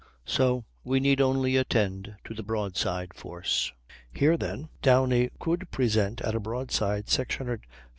So 0.25 0.65
we 0.83 0.99
need 0.99 1.21
only 1.21 1.57
attend 1.57 2.15
to 2.23 2.33
the 2.33 2.41
broadside 2.41 3.13
force. 3.13 3.71
Here, 4.11 4.35
then, 4.35 4.69
Downie 4.81 5.29
could 5.39 5.69
present 5.69 6.21
at 6.21 6.33
a 6.33 6.39
broadside 6.39 7.07
615 7.07 7.59
lbs. 7.59 7.71